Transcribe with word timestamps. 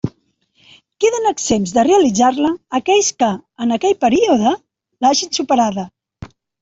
Queden 1.03 1.27
exempts 1.31 1.73
de 1.75 1.83
realitzar-la 1.87 2.51
aquells 2.79 3.11
que, 3.19 3.29
en 3.67 3.75
aquest 3.77 4.01
període, 4.07 4.55
l'hagen 5.07 5.35
superada. 5.41 5.85